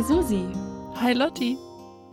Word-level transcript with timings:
Hi 0.00 0.06
Susi. 0.06 0.48
Hi 0.94 1.12
Lotti. 1.12 1.58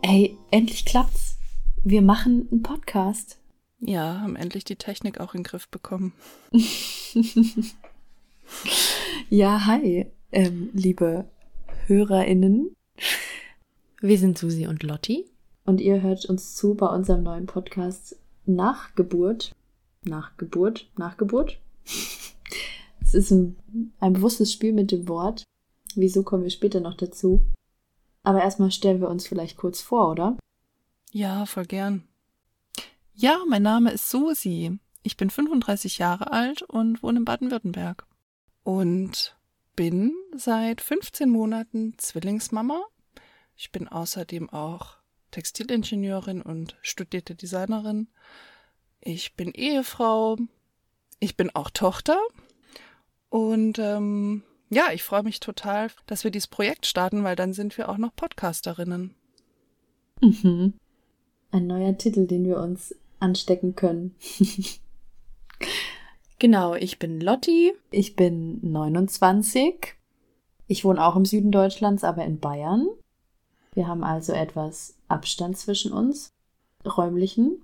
Ey, 0.02 0.36
endlich 0.50 0.84
klappt's. 0.84 1.38
Wir 1.82 2.02
machen 2.02 2.46
einen 2.50 2.62
Podcast. 2.62 3.38
Ja, 3.80 4.20
haben 4.20 4.36
endlich 4.36 4.64
die 4.64 4.76
Technik 4.76 5.20
auch 5.20 5.32
in 5.32 5.38
den 5.38 5.44
Griff 5.44 5.68
bekommen. 5.68 6.12
ja, 9.30 9.64
hi, 9.64 10.04
ähm, 10.32 10.68
liebe 10.74 11.30
HörerInnen. 11.86 12.76
Wir 14.02 14.18
sind 14.18 14.36
Susi 14.36 14.66
und 14.66 14.82
Lotti. 14.82 15.24
Und 15.64 15.80
ihr 15.80 16.02
hört 16.02 16.26
uns 16.26 16.56
zu 16.56 16.74
bei 16.74 16.88
unserem 16.88 17.22
neuen 17.22 17.46
Podcast 17.46 18.18
Nachgeburt. 18.44 19.54
Nachgeburt? 20.04 20.90
Nachgeburt? 20.98 21.58
Es 23.00 23.14
ist 23.14 23.30
ein, 23.30 23.56
ein 24.00 24.12
bewusstes 24.12 24.52
Spiel 24.52 24.74
mit 24.74 24.92
dem 24.92 25.08
Wort. 25.08 25.44
Wieso 25.94 26.22
kommen 26.24 26.42
wir 26.42 26.50
später 26.50 26.80
noch 26.80 26.94
dazu? 26.94 27.40
Aber 28.28 28.42
erstmal 28.42 28.70
stellen 28.70 29.00
wir 29.00 29.08
uns 29.08 29.26
vielleicht 29.26 29.56
kurz 29.56 29.80
vor, 29.80 30.10
oder? 30.10 30.36
Ja, 31.12 31.46
voll 31.46 31.64
gern. 31.64 32.06
Ja, 33.14 33.38
mein 33.48 33.62
Name 33.62 33.90
ist 33.90 34.10
Susi. 34.10 34.78
Ich 35.02 35.16
bin 35.16 35.30
35 35.30 35.96
Jahre 35.96 36.30
alt 36.30 36.60
und 36.60 37.02
wohne 37.02 37.20
in 37.20 37.24
Baden-Württemberg. 37.24 38.04
Und 38.64 39.34
bin 39.76 40.12
seit 40.36 40.82
15 40.82 41.30
Monaten 41.30 41.94
Zwillingsmama. 41.96 42.84
Ich 43.56 43.72
bin 43.72 43.88
außerdem 43.88 44.50
auch 44.50 44.98
Textilingenieurin 45.30 46.42
und 46.42 46.76
studierte 46.82 47.34
Designerin. 47.34 48.08
Ich 49.00 49.36
bin 49.36 49.52
Ehefrau. 49.52 50.36
Ich 51.18 51.34
bin 51.38 51.48
auch 51.54 51.70
Tochter 51.70 52.18
und 53.30 53.78
ähm, 53.78 54.42
ja, 54.70 54.92
ich 54.92 55.02
freue 55.02 55.22
mich 55.22 55.40
total, 55.40 55.90
dass 56.06 56.24
wir 56.24 56.30
dieses 56.30 56.46
Projekt 56.46 56.86
starten, 56.86 57.24
weil 57.24 57.36
dann 57.36 57.52
sind 57.52 57.76
wir 57.78 57.88
auch 57.88 57.98
noch 57.98 58.14
Podcasterinnen. 58.14 59.14
Mhm. 60.20 60.74
Ein 61.50 61.66
neuer 61.66 61.96
Titel, 61.96 62.26
den 62.26 62.44
wir 62.44 62.58
uns 62.58 62.94
anstecken 63.20 63.74
können. 63.74 64.14
genau, 66.38 66.74
ich 66.74 66.98
bin 66.98 67.20
Lotti. 67.20 67.72
Ich 67.90 68.16
bin 68.16 68.58
29. 68.62 69.94
Ich 70.66 70.84
wohne 70.84 71.04
auch 71.04 71.16
im 71.16 71.24
Süden 71.24 71.50
Deutschlands, 71.50 72.04
aber 72.04 72.24
in 72.24 72.38
Bayern. 72.38 72.86
Wir 73.72 73.86
haben 73.86 74.04
also 74.04 74.32
etwas 74.32 74.96
Abstand 75.08 75.56
zwischen 75.56 75.92
uns, 75.92 76.32
räumlichen. 76.84 77.62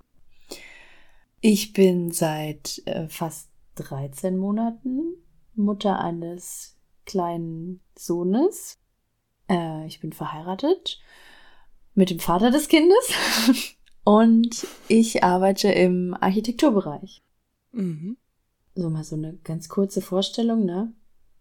Ich 1.40 1.74
bin 1.74 2.10
seit 2.10 2.80
äh, 2.86 3.08
fast 3.08 3.50
13 3.74 4.38
Monaten 4.38 5.16
Mutter 5.54 6.00
eines 6.00 6.73
kleinen 7.06 7.80
Sohnes. 7.96 8.78
Äh, 9.48 9.86
ich 9.86 10.00
bin 10.00 10.12
verheiratet 10.12 11.00
mit 11.94 12.10
dem 12.10 12.18
Vater 12.18 12.50
des 12.50 12.68
Kindes 12.68 13.12
und 14.04 14.66
ich 14.88 15.22
arbeite 15.22 15.68
im 15.68 16.16
Architekturbereich. 16.18 17.22
Mhm. 17.72 18.16
So 18.74 18.90
mal 18.90 19.04
so 19.04 19.16
eine 19.16 19.34
ganz 19.44 19.68
kurze 19.68 20.00
Vorstellung, 20.00 20.64
ne? 20.64 20.92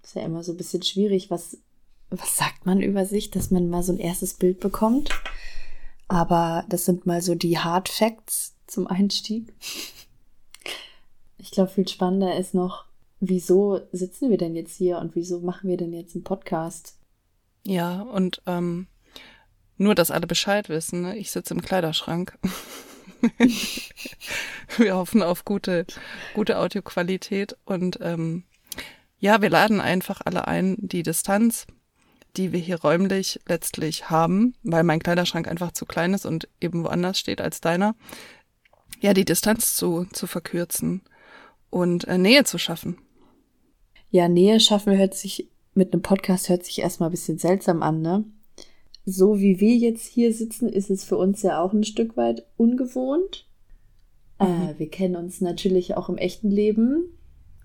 Ist 0.03 0.15
ja 0.15 0.21
immer 0.21 0.43
so 0.43 0.51
ein 0.51 0.57
bisschen 0.57 0.83
schwierig, 0.83 1.31
was, 1.31 1.57
was 2.09 2.37
sagt 2.37 2.65
man 2.65 2.81
über 2.81 3.05
sich, 3.05 3.31
dass 3.31 3.49
man 3.49 3.69
mal 3.69 3.83
so 3.83 3.93
ein 3.93 3.99
erstes 3.99 4.35
Bild 4.35 4.59
bekommt. 4.59 5.09
Aber 6.07 6.65
das 6.69 6.85
sind 6.85 7.05
mal 7.05 7.21
so 7.21 7.33
die 7.33 7.57
Hard 7.57 7.89
Facts 7.89 8.55
zum 8.67 8.87
Einstieg. 8.87 9.53
Ich 11.37 11.51
glaube, 11.51 11.71
viel 11.71 11.87
spannender 11.87 12.37
ist 12.37 12.53
noch, 12.53 12.85
wieso 13.29 13.79
sitzen 13.91 14.29
wir 14.29 14.37
denn 14.37 14.55
jetzt 14.55 14.75
hier 14.75 14.97
und 14.97 15.15
wieso 15.15 15.39
machen 15.39 15.69
wir 15.69 15.77
denn 15.77 15.93
jetzt 15.93 16.15
einen 16.15 16.23
Podcast? 16.23 16.97
Ja, 17.65 18.01
und 18.01 18.41
ähm, 18.45 18.87
nur, 19.77 19.95
dass 19.95 20.11
alle 20.11 20.27
Bescheid 20.27 20.69
wissen, 20.69 21.01
ne? 21.01 21.17
ich 21.17 21.31
sitze 21.31 21.53
im 21.53 21.61
Kleiderschrank. 21.61 22.37
wir 24.77 24.95
hoffen 24.95 25.23
auf 25.23 25.45
gute, 25.45 25.85
gute 26.33 26.57
Audioqualität 26.59 27.55
und 27.63 27.97
ähm, 28.01 28.43
ja, 29.19 29.41
wir 29.41 29.49
laden 29.49 29.79
einfach 29.79 30.19
alle 30.25 30.47
ein, 30.49 30.75
die 30.79 31.03
Distanz, 31.03 31.65
die 32.35 32.51
wir 32.51 32.59
hier 32.59 32.81
räumlich 32.81 33.39
letztlich 33.47 34.09
haben, 34.09 34.55
weil 34.63 34.83
mein 34.83 34.99
Kleiderschrank 34.99 35.47
einfach 35.47 35.71
zu 35.71 35.85
klein 35.85 36.13
ist 36.13 36.25
und 36.25 36.49
eben 36.59 36.83
woanders 36.83 37.19
steht 37.19 37.39
als 37.39 37.61
deiner, 37.61 37.95
ja, 38.99 39.13
die 39.13 39.25
Distanz 39.25 39.75
zu, 39.75 40.05
zu 40.11 40.27
verkürzen 40.27 41.03
und 41.69 42.05
äh, 42.07 42.17
Nähe 42.17 42.43
zu 42.43 42.57
schaffen. 42.57 42.97
Ja, 44.13 44.27
Nähe 44.27 44.59
schaffen 44.59 44.95
hört 44.95 45.15
sich 45.15 45.49
mit 45.73 45.91
einem 45.91 46.03
Podcast 46.03 46.47
hört 46.47 46.63
sich 46.63 46.77
erstmal 46.77 47.09
ein 47.09 47.13
bisschen 47.13 47.39
seltsam 47.39 47.81
an, 47.81 48.03
ne? 48.03 48.23
So 49.05 49.39
wie 49.39 49.59
wir 49.59 49.75
jetzt 49.75 50.05
hier 50.05 50.31
sitzen, 50.31 50.69
ist 50.69 50.91
es 50.91 51.03
für 51.03 51.17
uns 51.17 51.41
ja 51.41 51.59
auch 51.59 51.73
ein 51.73 51.83
Stück 51.83 52.15
weit 52.15 52.45
ungewohnt. 52.55 53.47
Äh, 54.37 54.45
mhm. 54.45 54.69
Äh, 54.69 54.77
wir 54.77 54.89
kennen 54.91 55.15
uns 55.15 55.41
natürlich 55.41 55.97
auch 55.97 56.09
im 56.09 56.17
echten 56.17 56.51
Leben, 56.51 57.05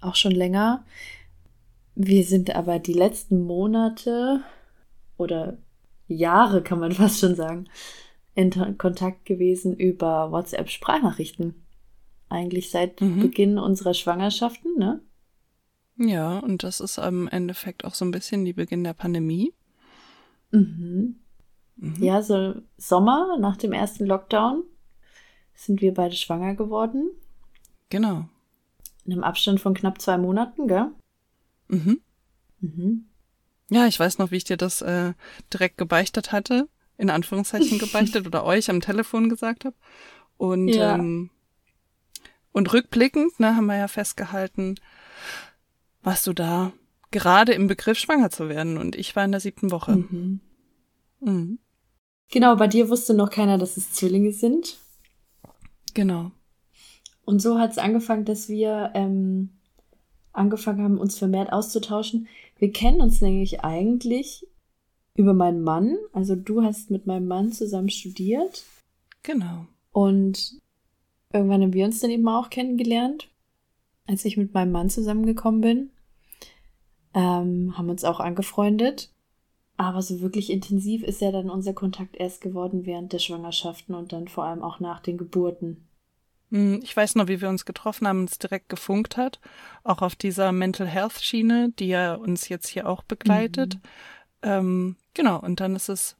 auch 0.00 0.14
schon 0.14 0.32
länger. 0.32 0.86
Wir 1.94 2.24
sind 2.24 2.56
aber 2.56 2.78
die 2.78 2.94
letzten 2.94 3.42
Monate 3.42 4.40
oder 5.18 5.58
Jahre, 6.06 6.62
kann 6.62 6.80
man 6.80 6.92
fast 6.92 7.20
schon 7.20 7.34
sagen, 7.34 7.68
in 8.34 8.78
Kontakt 8.78 9.26
gewesen 9.26 9.76
über 9.76 10.32
WhatsApp-Sprachnachrichten. 10.32 11.56
Eigentlich 12.30 12.70
seit 12.70 13.02
mhm. 13.02 13.20
Beginn 13.20 13.58
unserer 13.58 13.92
Schwangerschaften, 13.92 14.78
ne? 14.78 15.02
Ja, 15.98 16.38
und 16.38 16.62
das 16.62 16.80
ist 16.80 16.98
im 16.98 17.28
Endeffekt 17.28 17.84
auch 17.84 17.94
so 17.94 18.04
ein 18.04 18.12
bisschen 18.12 18.44
die 18.44 18.52
Beginn 18.52 18.84
der 18.84 18.94
Pandemie. 18.94 19.52
Mhm. 20.52 21.16
Mhm. 21.76 22.02
Ja, 22.02 22.22
so 22.22 22.54
Sommer 22.76 23.36
nach 23.38 23.56
dem 23.56 23.72
ersten 23.72 24.06
Lockdown 24.06 24.62
sind 25.54 25.80
wir 25.80 25.92
beide 25.92 26.14
schwanger 26.14 26.54
geworden. 26.54 27.10
Genau. 27.90 28.28
In 29.04 29.12
einem 29.12 29.24
Abstand 29.24 29.60
von 29.60 29.74
knapp 29.74 30.00
zwei 30.00 30.18
Monaten, 30.18 30.68
gell? 30.68 30.92
Mhm. 31.68 32.00
Mhm. 32.60 33.06
Ja, 33.70 33.86
ich 33.86 33.98
weiß 33.98 34.18
noch, 34.18 34.30
wie 34.30 34.36
ich 34.36 34.44
dir 34.44 34.56
das 34.56 34.82
äh, 34.82 35.14
direkt 35.52 35.78
gebeichtet 35.78 36.32
hatte, 36.32 36.68
in 36.96 37.10
Anführungszeichen 37.10 37.78
gebeichtet 37.78 38.26
oder 38.26 38.44
euch 38.44 38.70
am 38.70 38.80
Telefon 38.80 39.28
gesagt 39.28 39.64
habe. 39.64 39.76
Und, 40.36 40.68
ja. 40.68 40.94
ähm, 40.94 41.30
und 42.52 42.72
rückblickend, 42.72 43.40
ne, 43.40 43.56
haben 43.56 43.66
wir 43.66 43.76
ja 43.76 43.88
festgehalten, 43.88 44.76
warst 46.02 46.26
du 46.26 46.32
da 46.32 46.72
gerade 47.10 47.52
im 47.52 47.66
Begriff, 47.66 47.98
schwanger 47.98 48.30
zu 48.30 48.48
werden 48.48 48.78
und 48.78 48.96
ich 48.96 49.16
war 49.16 49.24
in 49.24 49.32
der 49.32 49.40
siebten 49.40 49.70
Woche. 49.70 49.96
Mhm. 49.96 50.40
Mhm. 51.20 51.58
Genau, 52.30 52.56
bei 52.56 52.66
dir 52.66 52.90
wusste 52.90 53.14
noch 53.14 53.30
keiner, 53.30 53.58
dass 53.58 53.76
es 53.76 53.92
Zwillinge 53.92 54.32
sind. 54.32 54.78
Genau. 55.94 56.30
Und 57.24 57.40
so 57.40 57.58
hat 57.58 57.72
es 57.72 57.78
angefangen, 57.78 58.24
dass 58.24 58.48
wir 58.48 58.90
ähm, 58.94 59.50
angefangen 60.32 60.82
haben, 60.82 60.98
uns 60.98 61.18
vermehrt 61.18 61.52
auszutauschen. 61.52 62.28
Wir 62.58 62.72
kennen 62.72 63.00
uns 63.00 63.20
nämlich 63.20 63.62
eigentlich 63.62 64.46
über 65.14 65.34
meinen 65.34 65.62
Mann. 65.62 65.96
Also 66.12 66.36
du 66.36 66.62
hast 66.62 66.90
mit 66.90 67.06
meinem 67.06 67.26
Mann 67.26 67.52
zusammen 67.52 67.90
studiert. 67.90 68.64
Genau. 69.22 69.66
Und 69.92 70.60
irgendwann 71.32 71.62
haben 71.62 71.72
wir 71.72 71.84
uns 71.84 72.00
dann 72.00 72.10
eben 72.10 72.28
auch 72.28 72.50
kennengelernt, 72.50 73.28
als 74.08 74.24
ich 74.24 74.36
mit 74.36 74.54
meinem 74.54 74.72
Mann 74.72 74.90
zusammengekommen 74.90 75.60
bin 75.60 75.90
ähm, 77.14 77.74
haben 77.76 77.90
uns 77.90 78.04
auch 78.04 78.20
angefreundet. 78.20 79.10
Aber 79.76 80.02
so 80.02 80.20
wirklich 80.20 80.50
intensiv 80.50 81.02
ist 81.02 81.20
ja 81.20 81.30
dann 81.30 81.50
unser 81.50 81.72
Kontakt 81.72 82.16
erst 82.16 82.40
geworden 82.40 82.84
während 82.84 83.12
der 83.12 83.20
Schwangerschaften 83.20 83.94
und 83.94 84.12
dann 84.12 84.26
vor 84.28 84.44
allem 84.44 84.62
auch 84.62 84.80
nach 84.80 85.00
den 85.00 85.18
Geburten. 85.18 85.88
Hm, 86.50 86.80
ich 86.82 86.96
weiß 86.96 87.14
noch, 87.14 87.28
wie 87.28 87.40
wir 87.40 87.48
uns 87.48 87.64
getroffen 87.64 88.08
haben, 88.08 88.20
uns 88.20 88.38
direkt 88.38 88.68
gefunkt 88.68 89.16
hat, 89.16 89.38
auch 89.84 90.02
auf 90.02 90.16
dieser 90.16 90.50
Mental 90.50 90.86
Health 90.86 91.20
Schiene, 91.20 91.72
die 91.78 91.88
ja 91.88 92.14
uns 92.14 92.48
jetzt 92.48 92.68
hier 92.68 92.88
auch 92.88 93.02
begleitet. 93.02 93.74
Mhm. 93.76 93.80
Ähm, 94.42 94.96
genau, 95.14 95.40
und 95.40 95.60
dann 95.60 95.76
ist 95.76 95.88
es 95.88 96.16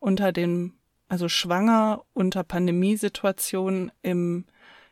unter 0.00 0.32
dem, 0.32 0.74
also 1.08 1.28
schwanger 1.28 2.04
unter 2.12 2.42
Pandemiesituationen 2.42 3.92
im, 4.02 4.46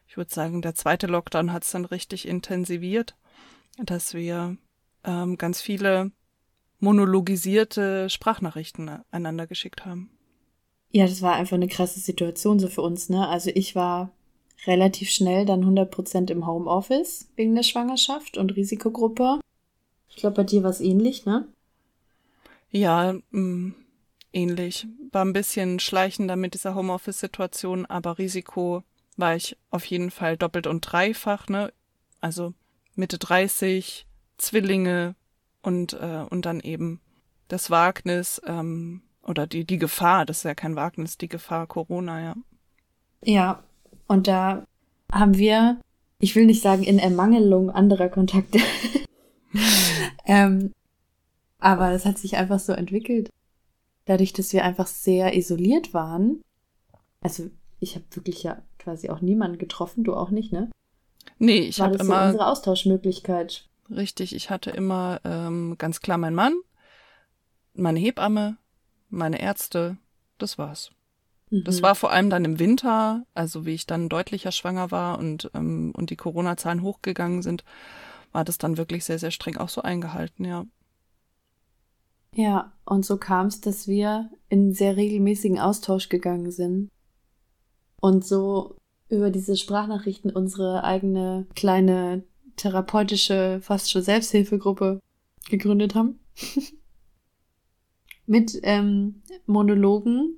ich 0.09 0.17
würde 0.17 0.33
sagen, 0.33 0.63
der 0.63 0.75
zweite 0.75 1.07
Lockdown 1.07 1.53
hat 1.53 1.65
es 1.65 1.71
dann 1.71 1.85
richtig 1.85 2.27
intensiviert, 2.27 3.15
dass 3.77 4.15
wir 4.15 4.57
ähm, 5.05 5.37
ganz 5.37 5.61
viele 5.61 6.11
monologisierte 6.81 8.09
Sprachnachrichten 8.09 9.03
einander 9.11 9.47
geschickt 9.47 9.85
haben. 9.85 10.11
Ja, 10.91 11.07
das 11.07 11.21
war 11.21 11.35
einfach 11.35 11.57
eine 11.57 11.69
krasse 11.69 12.01
Situation 12.01 12.59
so 12.59 12.69
für 12.69 12.81
uns, 12.81 13.11
ne? 13.11 13.29
Also 13.29 13.51
ich 13.55 13.75
war 13.77 14.11
relativ 14.67 15.11
schnell 15.11 15.45
dann 15.45 15.63
100% 15.63 16.31
im 16.31 16.47
Homeoffice 16.47 17.29
wegen 17.37 17.55
der 17.55 17.63
Schwangerschaft 17.63 18.39
und 18.39 18.57
Risikogruppe. 18.57 19.41
Ich 20.09 20.17
glaube, 20.17 20.37
bei 20.37 20.45
dir 20.45 20.63
war 20.63 20.71
es 20.71 20.81
ähnlich, 20.81 21.27
ne? 21.27 21.47
Ja, 22.71 23.13
mh, 23.13 23.41
mm, 23.41 23.75
ähnlich. 24.33 24.87
War 25.13 25.25
ein 25.25 25.35
bisschen 25.35 25.81
schleichender 25.81 26.37
mit 26.37 26.55
dieser 26.55 26.75
Homeoffice-Situation, 26.75 27.85
aber 27.87 28.17
Risiko 28.19 28.83
war 29.19 29.37
ich 29.37 29.57
auf 29.71 29.85
jeden 29.85 30.11
Fall 30.11 30.37
doppelt 30.37 30.67
und 30.67 30.81
dreifach, 30.81 31.49
ne? 31.49 31.73
Also 32.21 32.55
Mitte 32.95 33.19
30, 33.19 34.07
Zwillinge 34.39 35.15
und, 35.63 35.93
äh, 35.95 36.25
und 36.31 36.47
dann 36.47 36.61
eben 36.61 37.01
das 37.49 37.71
Wagnis, 37.71 38.41
ähm, 38.47 39.03
Oder 39.23 39.47
die, 39.47 39.67
die 39.67 39.79
Gefahr, 39.79 40.25
das 40.25 40.39
ist 40.39 40.45
ja 40.45 40.55
kein 40.55 40.75
Wagnis, 40.75 41.19
die 41.19 41.29
Gefahr 41.29 41.67
Corona, 41.67 42.23
ja. 42.23 42.35
Ja, 43.23 43.63
und 44.07 44.27
da 44.27 44.67
haben 45.13 45.37
wir, 45.37 45.81
ich 46.19 46.35
will 46.35 46.47
nicht 46.47 46.63
sagen 46.63 46.83
in 46.83 46.99
Ermangelung 46.99 47.71
anderer 47.71 48.09
Kontakte, 48.09 48.59
ähm, 50.25 50.73
aber 51.59 51.93
es 51.93 52.07
hat 52.07 52.17
sich 52.19 52.37
einfach 52.37 52.59
so 52.59 52.73
entwickelt. 52.73 53.31
Dadurch, 54.07 54.33
dass 54.33 54.53
wir 54.55 54.65
einfach 54.65 54.87
sehr 54.87 55.37
isoliert 55.37 55.93
waren. 55.93 56.41
Also 57.21 57.51
ich 57.81 57.97
habe 57.97 58.05
wirklich 58.13 58.43
ja 58.45 58.63
quasi 58.89 59.11
auch 59.11 59.21
niemanden 59.21 59.59
getroffen, 59.59 60.03
du 60.03 60.15
auch 60.15 60.31
nicht, 60.31 60.51
ne? 60.51 60.71
Nee, 61.39 61.59
ich 61.59 61.79
habe 61.81 61.97
immer. 61.97 62.21
So 62.21 62.27
unsere 62.27 62.47
Austauschmöglichkeit. 62.47 63.69
Richtig, 63.91 64.35
ich 64.35 64.49
hatte 64.49 64.71
immer 64.71 65.21
ähm, 65.25 65.77
ganz 65.77 66.01
klar 66.01 66.17
meinen 66.17 66.35
Mann, 66.35 66.55
meine 67.75 67.99
Hebamme, 67.99 68.57
meine 69.11 69.43
Ärzte, 69.43 69.99
das 70.39 70.57
war's. 70.57 70.91
Mhm. 71.51 71.65
Das 71.65 71.83
war 71.83 71.95
vor 71.95 72.13
allem 72.13 72.31
dann 72.31 72.47
im 72.47 72.59
Winter, 72.59 73.27
also 73.35 73.67
wie 73.67 73.75
ich 73.75 73.87
dann 73.87 74.09
deutlicher 74.09 74.53
schwanger 74.53 74.91
war 74.91 75.19
und, 75.19 75.51
ähm, 75.53 75.93
und 75.95 76.09
die 76.09 76.17
Corona-Zahlen 76.17 76.83
hochgegangen 76.83 77.43
sind, 77.43 77.65
war 78.33 78.45
das 78.45 78.57
dann 78.57 78.79
wirklich 78.79 79.05
sehr, 79.05 79.19
sehr 79.19 79.31
streng 79.31 79.59
auch 79.59 79.69
so 79.69 79.83
eingehalten, 79.83 80.47
ja. 80.47 80.65
Ja, 82.35 82.73
und 82.87 83.05
so 83.05 83.19
kam 83.19 83.49
es, 83.49 83.61
dass 83.61 83.87
wir 83.87 84.31
in 84.49 84.73
sehr 84.73 84.97
regelmäßigen 84.97 85.59
Austausch 85.59 86.09
gegangen 86.09 86.51
sind 86.51 86.89
und 88.01 88.25
so 88.25 88.77
über 89.09 89.31
diese 89.31 89.57
Sprachnachrichten 89.57 90.31
unsere 90.31 90.85
eigene 90.85 91.47
kleine 91.55 92.23
therapeutische, 92.57 93.61
fast 93.63 93.91
schon 93.91 94.03
Selbsthilfegruppe 94.03 95.01
gegründet 95.49 95.95
haben. 95.95 96.19
Mit 98.27 98.59
ähm, 98.63 99.23
Monologen, 99.47 100.37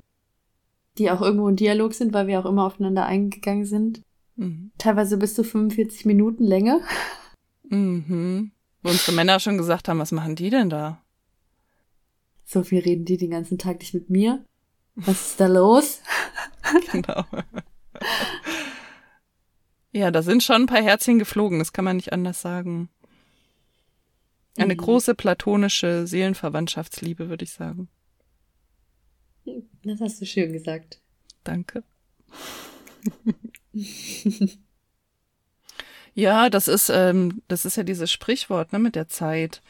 die 0.99 1.11
auch 1.11 1.21
irgendwo 1.21 1.49
ein 1.49 1.57
Dialog 1.57 1.95
sind, 1.95 2.13
weil 2.13 2.29
wir 2.29 2.39
auch 2.39 2.47
immer 2.47 2.65
aufeinander 2.65 3.07
eingegangen 3.07 3.65
sind. 3.65 4.03
Mhm. 4.37 4.71
Teilweise 4.79 5.17
bis 5.17 5.35
zu 5.35 5.43
45 5.43 6.05
Minuten 6.05 6.45
Länge. 6.45 6.81
Mhm. 7.69 8.53
Wo 8.83 8.91
unsere 8.91 9.13
Männer 9.13 9.41
schon 9.41 9.59
gesagt 9.59 9.89
haben, 9.89 9.99
was 9.99 10.13
machen 10.13 10.37
die 10.37 10.51
denn 10.51 10.71
da? 10.71 11.03
So 12.45 12.63
viel 12.63 12.81
reden 12.81 13.05
die 13.05 13.17
den 13.17 13.31
ganzen 13.31 13.59
Tag 13.59 13.81
nicht 13.81 13.95
mit 13.95 14.09
mir. 14.09 14.45
Was 14.95 15.31
ist 15.31 15.41
da 15.41 15.47
los? 15.47 16.01
genau. 16.93 17.25
Ja, 19.93 20.11
da 20.11 20.23
sind 20.23 20.43
schon 20.43 20.63
ein 20.63 20.67
paar 20.67 20.83
Herzchen 20.83 21.19
geflogen, 21.19 21.59
das 21.59 21.73
kann 21.73 21.85
man 21.85 21.97
nicht 21.97 22.13
anders 22.13 22.41
sagen. 22.41 22.89
Eine 24.57 24.75
mhm. 24.75 24.79
große 24.79 25.15
platonische 25.15 26.07
Seelenverwandtschaftsliebe, 26.07 27.29
würde 27.29 27.45
ich 27.45 27.53
sagen. 27.53 27.89
Das 29.83 30.01
hast 30.01 30.21
du 30.21 30.27
schön 30.27 30.53
gesagt. 30.53 31.01
Danke. 31.45 31.83
ja, 36.15 36.51
das 36.51 36.69
ist, 36.69 36.91
ähm, 36.91 37.43
das 37.49 37.65
ist 37.65 37.77
ja 37.77 37.83
dieses 37.83 38.13
Sprichwort 38.13 38.73
ne, 38.73 38.79
mit 38.79 38.95
der 38.95 39.09
Zeit. 39.09 39.63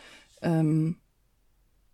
Ähm, 0.43 0.97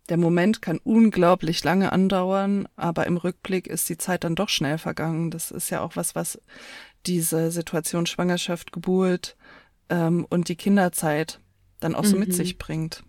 der 0.09 0.17
Moment 0.17 0.61
kann 0.61 0.79
unglaublich 0.83 1.63
lange 1.63 1.91
andauern, 1.91 2.67
aber 2.75 3.07
im 3.07 3.17
Rückblick 3.17 3.67
ist 3.67 3.89
die 3.89 3.97
Zeit 3.97 4.23
dann 4.23 4.35
doch 4.35 4.49
schnell 4.49 4.77
vergangen. 4.77 5.31
Das 5.31 5.51
ist 5.51 5.69
ja 5.69 5.81
auch 5.81 5.95
was, 5.95 6.15
was 6.15 6.41
diese 7.05 7.51
Situation 7.51 8.05
Schwangerschaft, 8.05 8.71
Geburt 8.71 9.35
ähm, 9.89 10.25
und 10.29 10.47
die 10.49 10.55
Kinderzeit 10.55 11.41
dann 11.79 11.93
auch 11.93 12.05
so 12.05 12.15
mhm. 12.15 12.21
mit 12.21 12.33
sich 12.33 12.57
bringt. 12.57 13.03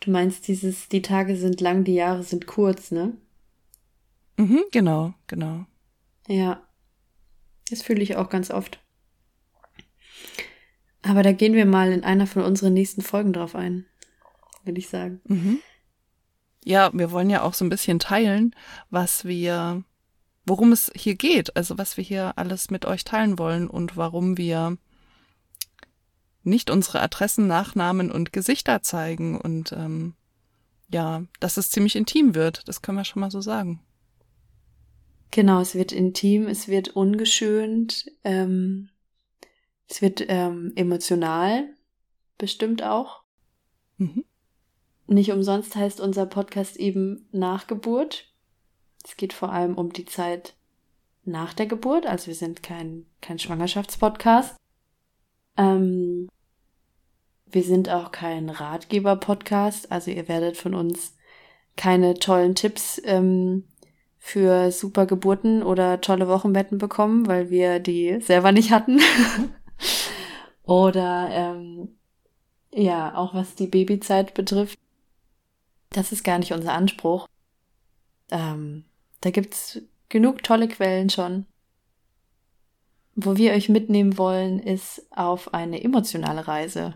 Du 0.00 0.10
meinst 0.10 0.48
dieses, 0.48 0.88
die 0.88 1.02
Tage 1.02 1.36
sind 1.36 1.60
lang, 1.60 1.84
die 1.84 1.94
Jahre 1.94 2.22
sind 2.22 2.46
kurz, 2.46 2.90
ne? 2.90 3.12
Mhm, 4.38 4.62
genau, 4.72 5.12
genau. 5.26 5.66
Ja. 6.26 6.62
Das 7.68 7.82
fühle 7.82 8.02
ich 8.02 8.16
auch 8.16 8.30
ganz 8.30 8.50
oft. 8.50 8.80
Aber 11.02 11.22
da 11.22 11.32
gehen 11.32 11.54
wir 11.54 11.66
mal 11.66 11.92
in 11.92 12.02
einer 12.02 12.26
von 12.26 12.42
unseren 12.42 12.72
nächsten 12.72 13.02
Folgen 13.02 13.32
drauf 13.32 13.54
ein 13.54 13.86
würde 14.64 14.78
ich 14.78 14.88
sagen. 14.88 15.20
Mhm. 15.24 15.58
Ja, 16.64 16.90
wir 16.92 17.10
wollen 17.10 17.30
ja 17.30 17.42
auch 17.42 17.54
so 17.54 17.64
ein 17.64 17.70
bisschen 17.70 17.98
teilen, 17.98 18.54
was 18.90 19.24
wir, 19.24 19.82
worum 20.44 20.72
es 20.72 20.92
hier 20.94 21.14
geht, 21.14 21.56
also 21.56 21.78
was 21.78 21.96
wir 21.96 22.04
hier 22.04 22.36
alles 22.36 22.70
mit 22.70 22.84
euch 22.84 23.04
teilen 23.04 23.38
wollen 23.38 23.68
und 23.68 23.96
warum 23.96 24.36
wir 24.36 24.76
nicht 26.42 26.70
unsere 26.70 27.00
Adressen, 27.00 27.46
Nachnamen 27.46 28.10
und 28.10 28.32
Gesichter 28.32 28.82
zeigen 28.82 29.40
und 29.40 29.72
ähm, 29.72 30.14
ja, 30.92 31.22
dass 31.38 31.56
es 31.56 31.70
ziemlich 31.70 31.96
intim 31.96 32.34
wird, 32.34 32.66
das 32.68 32.82
können 32.82 32.98
wir 32.98 33.04
schon 33.04 33.20
mal 33.20 33.30
so 33.30 33.40
sagen. 33.40 33.80
Genau, 35.30 35.60
es 35.60 35.74
wird 35.74 35.92
intim, 35.92 36.48
es 36.48 36.66
wird 36.66 36.88
ungeschönt, 36.88 38.10
ähm, 38.24 38.90
es 39.88 40.02
wird 40.02 40.24
ähm, 40.28 40.72
emotional, 40.74 41.68
bestimmt 42.36 42.82
auch. 42.82 43.22
Mhm. 43.98 44.24
Nicht 45.10 45.32
umsonst 45.32 45.74
heißt 45.74 46.00
unser 46.00 46.24
Podcast 46.24 46.76
eben 46.76 47.26
Nachgeburt. 47.32 48.28
Es 49.04 49.16
geht 49.16 49.32
vor 49.32 49.52
allem 49.52 49.74
um 49.74 49.92
die 49.92 50.04
Zeit 50.04 50.54
nach 51.24 51.52
der 51.52 51.66
Geburt. 51.66 52.06
Also 52.06 52.28
wir 52.28 52.36
sind 52.36 52.62
kein, 52.62 53.06
kein 53.20 53.40
Schwangerschaftspodcast. 53.40 54.54
Ähm, 55.56 56.28
wir 57.46 57.64
sind 57.64 57.88
auch 57.88 58.12
kein 58.12 58.50
Ratgeber-Podcast. 58.50 59.90
Also 59.90 60.12
ihr 60.12 60.28
werdet 60.28 60.56
von 60.56 60.76
uns 60.76 61.16
keine 61.76 62.14
tollen 62.14 62.54
Tipps 62.54 63.02
ähm, 63.04 63.64
für 64.16 64.70
super 64.70 65.06
Geburten 65.06 65.64
oder 65.64 66.00
tolle 66.00 66.28
Wochenbetten 66.28 66.78
bekommen, 66.78 67.26
weil 67.26 67.50
wir 67.50 67.80
die 67.80 68.20
selber 68.20 68.52
nicht 68.52 68.70
hatten. 68.70 69.00
oder 70.62 71.28
ähm, 71.32 71.96
ja, 72.72 73.16
auch 73.16 73.34
was 73.34 73.56
die 73.56 73.66
Babyzeit 73.66 74.34
betrifft, 74.34 74.78
das 75.90 76.12
ist 76.12 76.24
gar 76.24 76.38
nicht 76.38 76.52
unser 76.52 76.72
Anspruch. 76.72 77.26
Ähm, 78.30 78.84
da 79.20 79.30
gibt's 79.30 79.80
genug 80.08 80.42
tolle 80.42 80.68
Quellen 80.68 81.10
schon. 81.10 81.46
Wo 83.14 83.36
wir 83.36 83.52
euch 83.52 83.68
mitnehmen 83.68 84.16
wollen, 84.16 84.60
ist 84.60 85.06
auf 85.10 85.52
eine 85.52 85.82
emotionale 85.82 86.46
Reise. 86.46 86.94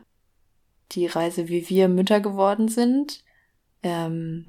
Die 0.92 1.06
Reise, 1.06 1.48
wie 1.48 1.68
wir 1.68 1.88
Mütter 1.88 2.20
geworden 2.20 2.68
sind, 2.68 3.24
ähm, 3.82 4.46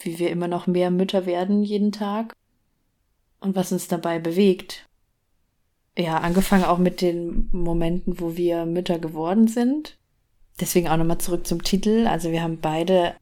wie 0.00 0.18
wir 0.18 0.30
immer 0.30 0.48
noch 0.48 0.66
mehr 0.66 0.90
Mütter 0.90 1.26
werden 1.26 1.62
jeden 1.62 1.92
Tag 1.92 2.34
und 3.40 3.54
was 3.54 3.70
uns 3.70 3.86
dabei 3.86 4.18
bewegt. 4.18 4.88
Ja, 5.96 6.18
angefangen 6.18 6.64
auch 6.64 6.78
mit 6.78 7.02
den 7.02 7.50
Momenten, 7.52 8.18
wo 8.18 8.36
wir 8.36 8.64
Mütter 8.64 8.98
geworden 8.98 9.46
sind. 9.46 9.98
Deswegen 10.58 10.88
auch 10.88 10.96
nochmal 10.96 11.18
zurück 11.18 11.46
zum 11.46 11.62
Titel. 11.62 12.06
Also 12.06 12.30
wir 12.30 12.42
haben 12.42 12.60
beide 12.60 13.14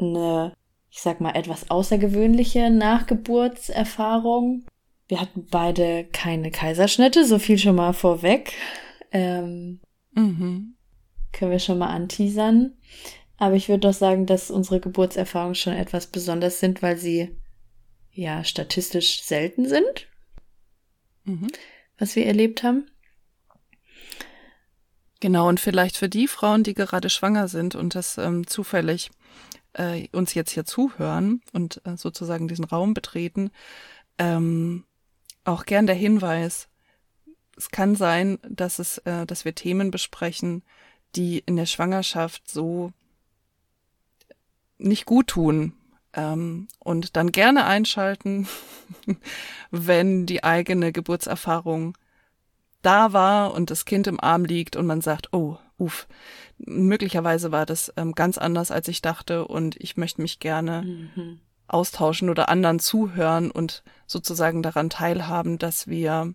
eine, 0.00 0.54
ich 0.90 1.00
sag 1.00 1.20
mal, 1.20 1.34
etwas 1.34 1.70
außergewöhnliche 1.70 2.70
Nachgeburtserfahrung. 2.70 4.64
Wir 5.08 5.20
hatten 5.20 5.46
beide 5.50 6.04
keine 6.12 6.50
Kaiserschnitte, 6.50 7.24
so 7.24 7.38
viel 7.38 7.58
schon 7.58 7.76
mal 7.76 7.92
vorweg. 7.92 8.52
Ähm, 9.12 9.80
mhm. 10.12 10.76
Können 11.32 11.50
wir 11.50 11.58
schon 11.58 11.78
mal 11.78 11.88
anteasern. 11.90 12.74
Aber 13.36 13.56
ich 13.56 13.68
würde 13.68 13.88
doch 13.88 13.94
sagen, 13.94 14.26
dass 14.26 14.50
unsere 14.50 14.80
Geburtserfahrungen 14.80 15.54
schon 15.54 15.72
etwas 15.72 16.06
besonders 16.06 16.60
sind, 16.60 16.82
weil 16.82 16.96
sie 16.96 17.36
ja 18.12 18.44
statistisch 18.44 19.22
selten 19.22 19.66
sind, 19.66 20.08
mhm. 21.24 21.48
was 21.98 22.16
wir 22.16 22.26
erlebt 22.26 22.62
haben. 22.62 22.86
Genau, 25.20 25.48
und 25.48 25.60
vielleicht 25.60 25.96
für 25.96 26.08
die 26.08 26.26
Frauen, 26.26 26.62
die 26.64 26.74
gerade 26.74 27.10
schwanger 27.10 27.48
sind 27.48 27.74
und 27.74 27.94
das 27.94 28.16
ähm, 28.18 28.46
zufällig 28.46 29.10
äh, 29.74 30.08
uns 30.12 30.34
jetzt 30.34 30.52
hier 30.52 30.64
zuhören 30.64 31.42
und 31.52 31.80
äh, 31.84 31.96
sozusagen 31.96 32.48
diesen 32.48 32.64
Raum 32.64 32.94
betreten, 32.94 33.50
ähm, 34.18 34.84
auch 35.44 35.64
gern 35.64 35.86
der 35.86 35.96
Hinweis, 35.96 36.68
es 37.56 37.70
kann 37.70 37.94
sein, 37.94 38.38
dass 38.48 38.78
es, 38.78 38.98
äh, 38.98 39.26
dass 39.26 39.44
wir 39.44 39.54
Themen 39.54 39.90
besprechen, 39.90 40.62
die 41.14 41.40
in 41.40 41.56
der 41.56 41.66
Schwangerschaft 41.66 42.50
so 42.50 42.92
nicht 44.78 45.04
gut 45.04 45.28
tun. 45.28 45.74
Ähm, 46.12 46.68
und 46.78 47.16
dann 47.16 47.32
gerne 47.32 47.66
einschalten, 47.66 48.48
wenn 49.70 50.26
die 50.26 50.42
eigene 50.42 50.92
Geburtserfahrung 50.92 51.96
da 52.82 53.12
war 53.12 53.54
und 53.54 53.70
das 53.70 53.84
Kind 53.84 54.06
im 54.06 54.18
Arm 54.18 54.44
liegt 54.44 54.74
und 54.74 54.86
man 54.86 55.02
sagt, 55.02 55.32
oh, 55.32 55.58
uff, 55.80 56.06
möglicherweise 56.58 57.50
war 57.50 57.66
das 57.66 57.92
ähm, 57.96 58.12
ganz 58.14 58.38
anders, 58.38 58.70
als 58.70 58.86
ich 58.88 59.02
dachte 59.02 59.46
und 59.46 59.76
ich 59.76 59.96
möchte 59.96 60.22
mich 60.22 60.38
gerne 60.38 60.82
mhm. 60.82 61.40
austauschen 61.66 62.28
oder 62.28 62.48
anderen 62.48 62.78
zuhören 62.78 63.50
und 63.50 63.82
sozusagen 64.06 64.62
daran 64.62 64.90
teilhaben, 64.90 65.58
dass 65.58 65.88
wir 65.88 66.34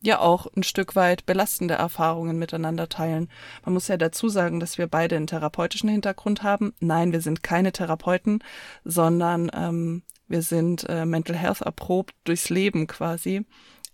ja 0.00 0.20
auch 0.20 0.46
ein 0.56 0.62
Stück 0.62 0.96
weit 0.96 1.26
belastende 1.26 1.74
Erfahrungen 1.74 2.38
miteinander 2.38 2.88
teilen. 2.88 3.28
Man 3.64 3.74
muss 3.74 3.88
ja 3.88 3.96
dazu 3.96 4.28
sagen, 4.28 4.60
dass 4.60 4.78
wir 4.78 4.86
beide 4.86 5.16
einen 5.16 5.26
therapeutischen 5.26 5.88
Hintergrund 5.88 6.42
haben. 6.42 6.72
Nein, 6.80 7.12
wir 7.12 7.20
sind 7.20 7.42
keine 7.42 7.72
Therapeuten, 7.72 8.42
sondern 8.84 9.50
ähm, 9.54 10.02
wir 10.28 10.42
sind 10.42 10.88
äh, 10.88 11.04
Mental 11.04 11.36
Health 11.36 11.62
erprobt 11.62 12.14
durchs 12.24 12.48
Leben 12.48 12.86
quasi. 12.86 13.44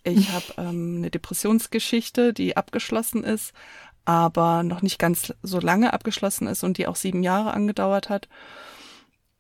Ich 0.03 0.29
habe 0.33 0.45
ähm, 0.59 0.97
eine 0.99 1.11
Depressionsgeschichte, 1.11 2.33
die 2.33 2.57
abgeschlossen 2.57 3.25
ist, 3.25 3.53
aber 4.05 4.63
noch 4.63 4.83
nicht 4.83 4.99
ganz 4.99 5.33
so 5.43 5.61
lange 5.61 5.93
abgeschlossen 5.93 6.47
ist 6.47 6.63
und 6.65 6.79
die 6.79 6.87
auch 6.87 6.97
sieben 6.97 7.23
Jahre 7.23 7.55
angedauert 7.55 8.09
hat. 8.09 8.29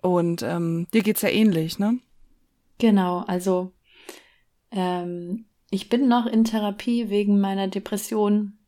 Und 0.02 0.42
ähm, 0.42 0.86
dir 0.92 1.02
geht's 1.02 1.22
ja 1.22 1.28
ähnlich, 1.28 1.78
ne? 1.78 1.98
Genau, 2.78 3.20
also 3.26 3.72
ähm, 4.70 5.46
ich 5.70 5.88
bin 5.88 6.08
noch 6.08 6.26
in 6.26 6.44
Therapie 6.44 7.08
wegen 7.08 7.40
meiner 7.40 7.68
Depression, 7.68 8.58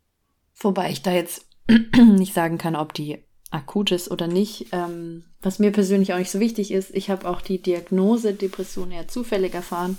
wobei 0.55 0.91
ich 0.91 1.03
da 1.03 1.13
jetzt 1.13 1.47
nicht 1.97 2.35
sagen 2.35 2.59
kann, 2.59 2.77
ob 2.77 2.95
die 2.95 3.19
akut 3.51 3.93
ist 3.93 4.11
oder 4.11 4.27
nicht. 4.27 4.69
Ähm, 4.73 5.25
was 5.41 5.59
mir 5.59 5.73
persönlich 5.73 6.13
auch 6.13 6.19
nicht 6.19 6.31
so 6.31 6.41
wichtig 6.41 6.71
ist, 6.71 6.95
ich 6.95 7.11
habe 7.11 7.29
auch 7.29 7.41
die 7.41 7.61
Diagnose 7.61 8.35
Depression 8.35 8.91
eher 8.91 9.09
zufällig 9.09 9.55
erfahren. 9.55 9.99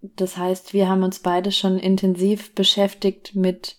Das 0.00 0.36
heißt, 0.36 0.72
wir 0.72 0.88
haben 0.88 1.02
uns 1.02 1.18
beide 1.18 1.52
schon 1.52 1.78
intensiv 1.78 2.54
beschäftigt 2.54 3.34
mit 3.34 3.76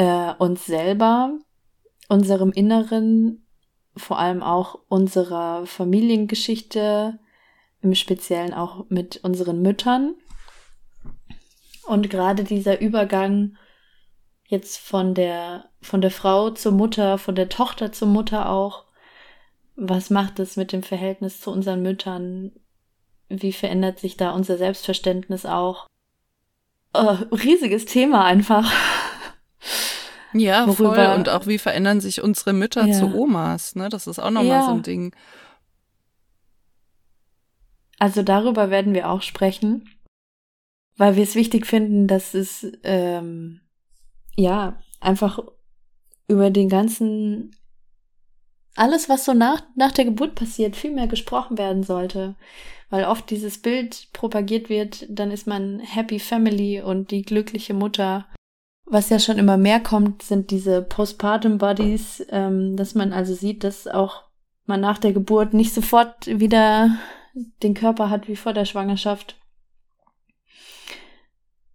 äh, 0.00 0.32
uns 0.38 0.64
selber, 0.64 1.38
unserem 2.08 2.52
Inneren, 2.52 3.46
vor 3.94 4.18
allem 4.18 4.42
auch 4.42 4.78
unserer 4.88 5.66
Familiengeschichte, 5.66 7.18
im 7.82 7.94
Speziellen 7.94 8.54
auch 8.54 8.86
mit 8.88 9.22
unseren 9.24 9.60
Müttern. 9.60 10.14
Und 11.86 12.08
gerade 12.08 12.44
dieser 12.44 12.80
Übergang 12.80 13.58
jetzt 14.46 14.78
von 14.78 15.12
der, 15.12 15.66
von 15.82 16.00
der 16.00 16.10
Frau 16.10 16.48
zur 16.48 16.72
Mutter, 16.72 17.18
von 17.18 17.34
der 17.34 17.50
Tochter 17.50 17.92
zur 17.92 18.08
Mutter 18.08 18.48
auch, 18.48 18.86
was 19.76 20.08
macht 20.08 20.38
es 20.38 20.56
mit 20.56 20.72
dem 20.72 20.82
Verhältnis 20.82 21.42
zu 21.42 21.50
unseren 21.50 21.82
Müttern? 21.82 22.52
Wie 23.28 23.52
verändert 23.52 23.98
sich 23.98 24.16
da 24.16 24.30
unser 24.30 24.56
Selbstverständnis 24.56 25.44
auch? 25.44 25.86
Oh, 26.94 27.16
riesiges 27.32 27.84
Thema 27.84 28.24
einfach. 28.24 28.72
Ja, 30.32 30.66
Worüber, 30.66 30.94
voll. 30.94 31.14
Und 31.16 31.28
auch 31.28 31.46
wie 31.46 31.58
verändern 31.58 32.00
sich 32.00 32.22
unsere 32.22 32.52
Mütter 32.52 32.86
ja. 32.86 32.98
zu 32.98 33.14
Omas, 33.14 33.74
ne? 33.74 33.88
Das 33.88 34.06
ist 34.06 34.18
auch 34.18 34.30
nochmal 34.30 34.60
ja. 34.60 34.66
so 34.66 34.72
ein 34.72 34.82
Ding. 34.82 35.14
Also 37.98 38.22
darüber 38.22 38.70
werden 38.70 38.94
wir 38.94 39.10
auch 39.10 39.22
sprechen, 39.22 39.88
weil 40.96 41.16
wir 41.16 41.22
es 41.22 41.34
wichtig 41.34 41.66
finden, 41.66 42.06
dass 42.06 42.34
es 42.34 42.66
ähm, 42.82 43.60
ja 44.36 44.80
einfach 45.00 45.38
über 46.28 46.50
den 46.50 46.68
ganzen 46.68 47.54
alles, 48.76 49.08
was 49.08 49.24
so 49.24 49.34
nach, 49.34 49.62
nach 49.76 49.92
der 49.92 50.04
Geburt 50.04 50.34
passiert, 50.34 50.76
viel 50.76 50.92
mehr 50.92 51.08
gesprochen 51.08 51.58
werden 51.58 51.82
sollte. 51.82 52.36
Weil 52.88 53.04
oft 53.04 53.30
dieses 53.30 53.58
Bild 53.58 54.08
propagiert 54.12 54.68
wird, 54.68 55.06
dann 55.08 55.30
ist 55.30 55.46
man 55.46 55.80
Happy 55.80 56.18
Family 56.18 56.80
und 56.80 57.10
die 57.10 57.22
glückliche 57.22 57.74
Mutter. 57.74 58.26
Was 58.84 59.08
ja 59.08 59.18
schon 59.18 59.38
immer 59.38 59.56
mehr 59.56 59.80
kommt, 59.80 60.22
sind 60.22 60.50
diese 60.50 60.82
Postpartum 60.82 61.58
Bodies, 61.58 62.24
ähm, 62.30 62.76
dass 62.76 62.94
man 62.94 63.12
also 63.12 63.34
sieht, 63.34 63.62
dass 63.62 63.86
auch 63.86 64.24
man 64.66 64.80
nach 64.80 64.98
der 64.98 65.12
Geburt 65.12 65.54
nicht 65.54 65.72
sofort 65.72 66.26
wieder 66.26 66.96
den 67.62 67.74
Körper 67.74 68.10
hat 68.10 68.28
wie 68.28 68.36
vor 68.36 68.52
der 68.52 68.64
Schwangerschaft. 68.64 69.36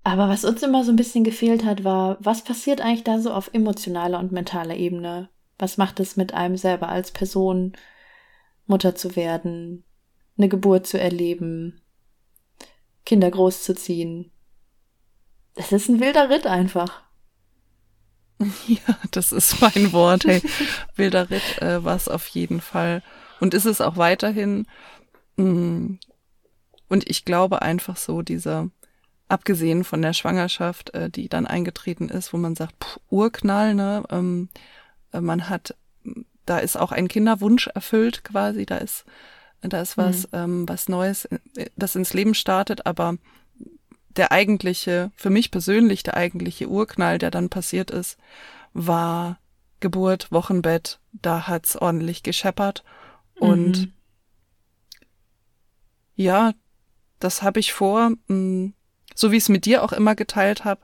Aber 0.03 0.29
was 0.29 0.45
uns 0.45 0.61
immer 0.61 0.83
so 0.83 0.91
ein 0.91 0.97
bisschen 0.97 1.23
gefehlt 1.23 1.65
hat, 1.65 1.83
war, 1.83 2.17
was 2.19 2.43
passiert 2.43 2.79
eigentlich 2.79 3.03
da 3.03 3.19
so 3.19 3.31
auf 3.33 3.49
emotionaler 3.53 4.19
und 4.19 4.31
mentaler 4.31 4.75
Ebene? 4.75 5.29
Was 5.57 5.77
macht 5.77 5.99
es 5.99 6.15
mit 6.15 6.33
einem 6.33 6.57
selber 6.57 6.89
als 6.89 7.11
Person, 7.11 7.73
Mutter 8.67 8.93
zu 8.93 9.15
werden, 9.15 9.83
eine 10.37 10.47
Geburt 10.47 10.85
zu 10.85 10.99
erleben, 10.99 11.81
Kinder 13.03 13.31
großzuziehen? 13.31 14.31
Das 15.55 15.71
ist 15.71 15.89
ein 15.89 15.99
wilder 15.99 16.29
Ritt 16.29 16.45
einfach. 16.45 17.01
Ja, 18.67 18.97
das 19.11 19.31
ist 19.31 19.61
mein 19.61 19.93
Wort. 19.93 20.25
Hey, 20.25 20.41
wilder 20.95 21.29
Ritt 21.29 21.61
äh, 21.61 21.83
war 21.83 21.95
es 21.95 22.09
auf 22.09 22.27
jeden 22.27 22.59
Fall. 22.59 23.01
Und 23.39 23.53
ist 23.53 23.65
es 23.65 23.81
auch 23.81 23.97
weiterhin. 23.97 24.67
Mm. 25.37 25.95
Und 26.87 27.09
ich 27.09 27.25
glaube 27.25 27.61
einfach 27.61 27.97
so, 27.97 28.21
dieser, 28.21 28.69
abgesehen 29.27 29.83
von 29.83 30.01
der 30.01 30.13
Schwangerschaft, 30.13 30.93
äh, 30.93 31.09
die 31.09 31.29
dann 31.29 31.47
eingetreten 31.47 32.09
ist, 32.09 32.33
wo 32.33 32.37
man 32.37 32.55
sagt, 32.55 32.83
pff, 32.83 32.99
Urknall, 33.09 33.73
ne? 33.73 34.03
Ähm, 34.09 34.49
äh, 35.11 35.21
man 35.21 35.49
hat, 35.49 35.75
da 36.45 36.59
ist 36.59 36.77
auch 36.77 36.91
ein 36.91 37.07
Kinderwunsch 37.07 37.67
erfüllt 37.67 38.23
quasi, 38.23 38.65
da 38.65 38.77
ist, 38.77 39.05
da 39.61 39.81
ist 39.81 39.97
was, 39.97 40.23
mhm. 40.31 40.37
ähm, 40.37 40.69
was 40.69 40.89
Neues, 40.89 41.25
äh, 41.25 41.39
das 41.75 41.95
ins 41.95 42.13
Leben 42.13 42.35
startet, 42.35 42.85
aber 42.85 43.17
der 44.17 44.31
eigentliche, 44.31 45.11
für 45.15 45.29
mich 45.29 45.51
persönlich 45.51 46.03
der 46.03 46.17
eigentliche 46.17 46.67
Urknall, 46.67 47.17
der 47.17 47.31
dann 47.31 47.49
passiert 47.49 47.91
ist, 47.91 48.17
war 48.73 49.39
Geburt, 49.79 50.31
Wochenbett, 50.31 50.99
da 51.11 51.47
hat's 51.47 51.75
ordentlich 51.75 52.23
gescheppert 52.23 52.83
und 53.39 53.81
mhm. 53.81 53.93
ja, 56.15 56.53
das 57.19 57.41
habe 57.41 57.59
ich 57.59 57.73
vor, 57.73 58.11
mh, 58.27 58.71
so 59.13 59.31
wie 59.31 59.37
ich 59.37 59.43
es 59.43 59.49
mit 59.49 59.65
dir 59.65 59.83
auch 59.83 59.93
immer 59.93 60.15
geteilt 60.15 60.65
habe, 60.65 60.81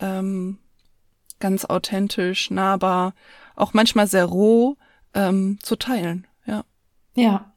ähm, 0.00 0.58
ganz 1.40 1.64
authentisch, 1.64 2.50
nahbar, 2.50 3.14
auch 3.56 3.74
manchmal 3.74 4.06
sehr 4.06 4.24
roh 4.24 4.76
ähm, 5.14 5.58
zu 5.62 5.76
teilen. 5.76 6.26
Ja. 6.46 6.64
Ja. 7.14 7.52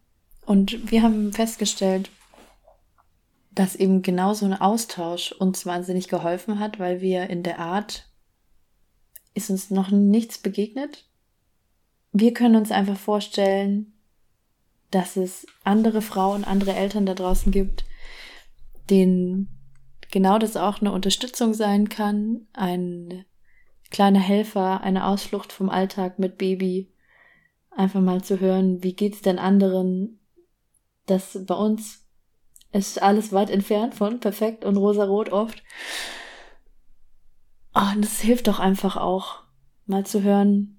Und 0.46 0.92
wir 0.92 1.02
haben 1.02 1.34
festgestellt, 1.34 2.12
dass 3.56 3.76
eben 3.76 4.02
genau 4.02 4.34
so 4.34 4.46
ein 4.46 4.54
Austausch 4.54 5.32
uns 5.32 5.66
wahnsinnig 5.66 6.10
geholfen 6.10 6.60
hat, 6.60 6.78
weil 6.78 7.02
wir 7.02 7.30
in 7.30 7.42
der 7.42 7.60
Art 7.60 8.10
ist 9.34 9.50
uns 9.50 9.70
noch 9.70 9.92
nichts 9.92 10.38
begegnet. 10.38 11.06
Wir 12.12 12.34
können 12.34 12.56
uns 12.56 12.72
einfach 12.72 12.98
vorstellen, 12.98 13.94
dass 14.92 15.18
es 15.18 15.48
andere 15.64 16.02
Frauen, 16.02 16.44
andere 16.44 16.76
Eltern 16.76 17.06
da 17.06 17.14
draußen 17.14 17.52
gibt, 17.52 17.86
denen 18.90 19.50
genau 20.12 20.38
das 20.38 20.56
auch 20.56 20.80
eine 20.80 20.92
Unterstützung 20.92 21.54
sein 21.54 21.90
kann, 21.90 22.48
ein 22.54 23.26
kleiner 23.90 24.20
Helfer, 24.20 24.82
eine 24.82 25.06
Ausflucht 25.06 25.52
vom 25.52 25.70
Alltag 25.70 26.20
mit 26.20 26.38
Baby, 26.38 26.94
einfach 27.72 28.02
mal 28.02 28.24
zu 28.24 28.40
hören, 28.40 28.84
wie 28.84 28.94
geht's 28.94 29.22
denn 29.22 29.40
anderen, 29.40 30.20
dass 31.06 31.38
bei 31.46 31.56
uns 31.56 32.05
ist 32.76 33.02
alles 33.02 33.32
weit 33.32 33.50
entfernt 33.50 33.96
von 33.96 34.20
perfekt 34.20 34.66
und 34.66 34.76
rosarot 34.76 35.30
oft. 35.30 35.64
Oh, 37.74 37.96
und 37.96 38.04
es 38.04 38.20
hilft 38.20 38.48
doch 38.48 38.60
einfach 38.60 38.98
auch, 38.98 39.44
mal 39.86 40.06
zu 40.06 40.24
hören. 40.24 40.78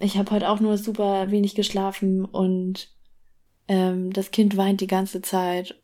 Ich 0.00 0.16
habe 0.16 0.30
heute 0.30 0.48
auch 0.48 0.60
nur 0.60 0.78
super 0.78 1.30
wenig 1.30 1.54
geschlafen 1.54 2.24
und 2.24 2.88
ähm, 3.68 4.12
das 4.12 4.30
Kind 4.30 4.56
weint 4.56 4.80
die 4.80 4.86
ganze 4.86 5.20
Zeit 5.20 5.80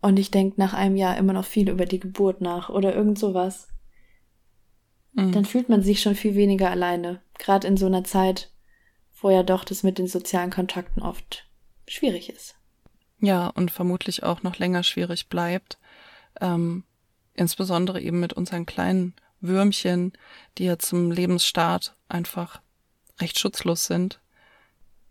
und 0.00 0.18
ich 0.18 0.30
denke 0.30 0.60
nach 0.60 0.74
einem 0.74 0.96
Jahr 0.96 1.16
immer 1.16 1.32
noch 1.32 1.44
viel 1.44 1.68
über 1.68 1.84
die 1.84 2.00
Geburt 2.00 2.40
nach 2.40 2.70
oder 2.70 2.94
irgend 2.94 3.18
sowas. 3.18 3.68
Mhm. 5.12 5.32
Dann 5.32 5.44
fühlt 5.44 5.68
man 5.68 5.82
sich 5.82 6.00
schon 6.00 6.14
viel 6.14 6.36
weniger 6.36 6.70
alleine. 6.70 7.20
Gerade 7.38 7.66
in 7.66 7.76
so 7.76 7.86
einer 7.86 8.04
Zeit, 8.04 8.52
wo 9.20 9.28
ja 9.30 9.42
doch 9.42 9.64
das 9.64 9.82
mit 9.82 9.98
den 9.98 10.06
sozialen 10.06 10.50
Kontakten 10.50 11.02
oft 11.02 11.48
schwierig 11.86 12.30
ist. 12.30 12.54
Ja, 13.22 13.46
und 13.46 13.70
vermutlich 13.70 14.24
auch 14.24 14.42
noch 14.42 14.58
länger 14.58 14.82
schwierig 14.82 15.28
bleibt. 15.28 15.78
Ähm, 16.40 16.82
insbesondere 17.34 18.00
eben 18.00 18.18
mit 18.18 18.32
unseren 18.32 18.66
kleinen 18.66 19.14
Würmchen, 19.40 20.12
die 20.58 20.64
ja 20.64 20.78
zum 20.78 21.12
Lebensstart 21.12 21.94
einfach 22.08 22.60
recht 23.20 23.38
schutzlos 23.38 23.86
sind. 23.86 24.20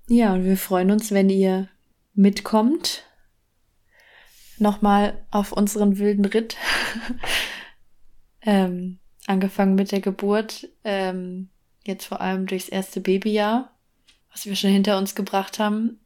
Ja, 0.08 0.34
und 0.34 0.44
wir 0.44 0.58
freuen 0.58 0.92
uns, 0.92 1.12
wenn 1.12 1.30
ihr 1.30 1.70
mitkommt 2.14 3.06
nochmal 4.58 5.26
auf 5.32 5.54
unseren 5.54 5.98
wilden 5.98 6.26
Ritt. 6.26 6.58
ähm, 8.42 9.00
angefangen 9.26 9.76
mit 9.76 9.94
der 9.94 10.02
Geburt, 10.02 10.68
ähm, 10.84 11.48
jetzt 11.86 12.06
vor 12.08 12.20
allem 12.20 12.46
durchs 12.46 12.68
erste 12.68 13.00
Babyjahr, 13.00 13.74
was 14.34 14.46
wir 14.46 14.58
schon 14.58 14.72
hinter 14.72 14.98
uns 14.98 15.16
gebracht 15.16 15.60
haben. 15.60 16.01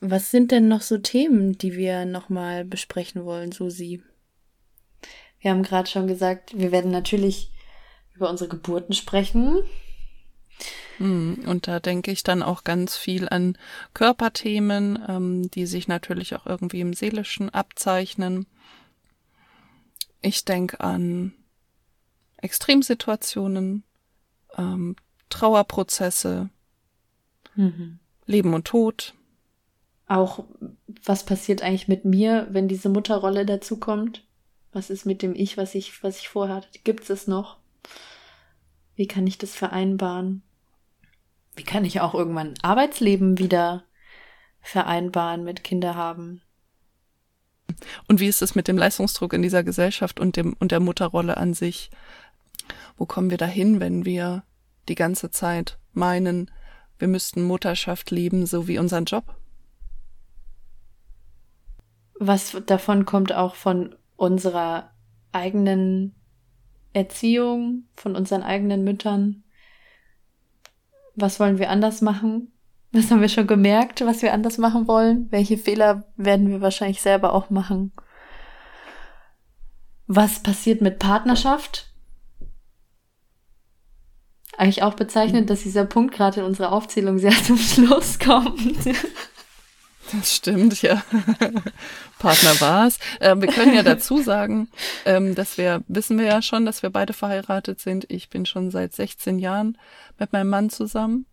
Was 0.00 0.30
sind 0.30 0.50
denn 0.50 0.68
noch 0.68 0.82
so 0.82 0.98
Themen, 0.98 1.56
die 1.58 1.74
wir 1.74 2.04
nochmal 2.04 2.64
besprechen 2.64 3.24
wollen, 3.24 3.52
Susi? 3.52 4.02
Wir 5.40 5.50
haben 5.50 5.62
gerade 5.62 5.88
schon 5.88 6.06
gesagt, 6.06 6.56
wir 6.58 6.72
werden 6.72 6.90
natürlich 6.90 7.50
über 8.14 8.28
unsere 8.28 8.48
Geburten 8.48 8.94
sprechen. 8.94 9.60
Hm, 10.98 11.44
und 11.46 11.68
da 11.68 11.80
denke 11.80 12.10
ich 12.10 12.22
dann 12.22 12.42
auch 12.42 12.64
ganz 12.64 12.96
viel 12.96 13.28
an 13.28 13.58
Körperthemen, 13.94 14.98
ähm, 15.08 15.50
die 15.50 15.66
sich 15.66 15.88
natürlich 15.88 16.34
auch 16.34 16.46
irgendwie 16.46 16.80
im 16.80 16.94
Seelischen 16.94 17.50
abzeichnen. 17.50 18.46
Ich 20.22 20.44
denke 20.44 20.80
an 20.80 21.32
Extremsituationen, 22.38 23.82
ähm, 24.56 24.96
Trauerprozesse, 25.28 26.50
Mhm. 27.56 27.98
Leben 28.26 28.54
und 28.54 28.66
Tod. 28.66 29.14
Auch, 30.06 30.44
was 31.04 31.24
passiert 31.24 31.62
eigentlich 31.62 31.88
mit 31.88 32.04
mir, 32.04 32.46
wenn 32.50 32.68
diese 32.68 32.88
Mutterrolle 32.88 33.44
dazukommt? 33.44 34.24
Was 34.72 34.90
ist 34.90 35.04
mit 35.04 35.22
dem 35.22 35.34
Ich, 35.34 35.56
was 35.56 35.74
ich, 35.74 36.02
was 36.02 36.18
ich 36.18 36.28
vorher 36.28 36.56
hatte? 36.56 36.68
Gibt 36.84 37.08
es 37.10 37.26
noch? 37.26 37.56
Wie 38.94 39.06
kann 39.06 39.26
ich 39.26 39.38
das 39.38 39.54
vereinbaren? 39.54 40.42
Wie 41.56 41.64
kann 41.64 41.84
ich 41.84 42.00
auch 42.00 42.14
irgendwann 42.14 42.54
Arbeitsleben 42.62 43.38
wieder 43.38 43.84
vereinbaren 44.60 45.44
mit 45.44 45.64
Kinder 45.64 45.94
haben? 45.94 46.42
Und 48.08 48.20
wie 48.20 48.26
ist 48.26 48.42
es 48.42 48.54
mit 48.54 48.68
dem 48.68 48.78
Leistungsdruck 48.78 49.32
in 49.32 49.42
dieser 49.42 49.64
Gesellschaft 49.64 50.20
und 50.20 50.36
dem 50.36 50.54
und 50.58 50.72
der 50.72 50.80
Mutterrolle 50.80 51.36
an 51.36 51.54
sich? 51.54 51.90
Wo 52.96 53.06
kommen 53.06 53.30
wir 53.30 53.38
dahin, 53.38 53.80
wenn 53.80 54.04
wir 54.04 54.44
die 54.88 54.94
ganze 54.94 55.30
Zeit 55.30 55.78
meinen, 55.92 56.50
wir 56.98 57.08
müssten 57.08 57.42
Mutterschaft 57.42 58.10
lieben, 58.10 58.46
so 58.46 58.68
wie 58.68 58.78
unseren 58.78 59.04
Job? 59.04 59.36
Was 62.18 62.56
davon 62.66 63.04
kommt 63.04 63.32
auch 63.32 63.54
von 63.54 63.94
unserer 64.16 64.90
eigenen 65.32 66.14
Erziehung, 66.92 67.84
von 67.94 68.16
unseren 68.16 68.42
eigenen 68.42 68.84
Müttern? 68.84 69.44
Was 71.14 71.40
wollen 71.40 71.58
wir 71.58 71.70
anders 71.70 72.00
machen? 72.00 72.52
Was 72.92 73.10
haben 73.10 73.20
wir 73.20 73.28
schon 73.28 73.46
gemerkt, 73.46 74.00
was 74.06 74.22
wir 74.22 74.32
anders 74.32 74.58
machen 74.58 74.88
wollen? 74.88 75.26
Welche 75.30 75.58
Fehler 75.58 76.04
werden 76.16 76.48
wir 76.48 76.60
wahrscheinlich 76.60 77.02
selber 77.02 77.34
auch 77.34 77.50
machen? 77.50 77.92
Was 80.06 80.42
passiert 80.42 80.80
mit 80.80 80.98
Partnerschaft? 80.98 81.92
Eigentlich 84.56 84.82
auch 84.82 84.94
bezeichnend, 84.94 85.50
dass 85.50 85.62
dieser 85.62 85.84
Punkt 85.84 86.14
gerade 86.14 86.40
in 86.40 86.46
unserer 86.46 86.72
Aufzählung 86.72 87.18
sehr 87.18 87.32
zum 87.44 87.58
Schluss 87.58 88.18
kommt. 88.18 88.86
Das 90.12 90.36
stimmt, 90.36 90.82
ja. 90.82 91.02
Partner 92.18 92.60
war's. 92.60 92.98
Ähm, 93.20 93.40
wir 93.40 93.48
können 93.48 93.74
ja 93.74 93.82
dazu 93.82 94.22
sagen, 94.22 94.68
ähm, 95.04 95.34
dass 95.34 95.58
wir, 95.58 95.82
wissen 95.88 96.18
wir 96.18 96.26
ja 96.26 96.42
schon, 96.42 96.64
dass 96.64 96.82
wir 96.82 96.90
beide 96.90 97.12
verheiratet 97.12 97.80
sind. 97.80 98.06
Ich 98.08 98.28
bin 98.28 98.46
schon 98.46 98.70
seit 98.70 98.92
16 98.94 99.38
Jahren 99.38 99.78
mit 100.18 100.32
meinem 100.32 100.48
Mann 100.48 100.70
zusammen. 100.70 101.26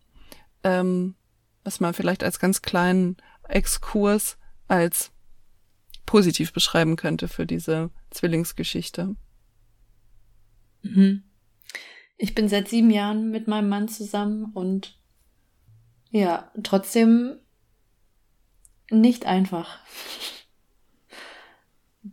Ähm, 0.63 1.15
was 1.63 1.79
man 1.79 1.93
vielleicht 1.93 2.23
als 2.23 2.39
ganz 2.39 2.61
kleinen 2.61 3.17
Exkurs 3.47 4.37
als 4.67 5.11
positiv 6.05 6.53
beschreiben 6.53 6.95
könnte 6.95 7.27
für 7.27 7.45
diese 7.45 7.89
Zwillingsgeschichte. 8.09 9.15
Mhm. 10.81 11.23
Ich 12.17 12.35
bin 12.35 12.47
seit 12.47 12.67
sieben 12.67 12.91
Jahren 12.91 13.31
mit 13.31 13.47
meinem 13.47 13.69
Mann 13.69 13.87
zusammen 13.87 14.51
und 14.53 14.99
ja, 16.11 16.51
trotzdem 16.61 17.39
nicht 18.93 19.25
einfach. 19.25 19.79